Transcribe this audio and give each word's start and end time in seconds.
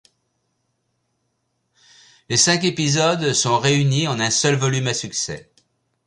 Les 2.27 2.37
cinq 2.37 2.63
épisodes 2.63 3.33
sont 3.33 3.59
réunis 3.59 4.07
en 4.07 4.19
un 4.19 4.31
seul 4.31 4.55
volume 4.55 4.87
à 4.87 4.95
succès. 4.95 5.51